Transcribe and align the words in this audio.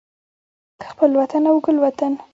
خپل 0.91 1.09
وطن 1.19 1.43
او 1.51 1.55
ګل 1.65 1.77
وطن 1.83 2.11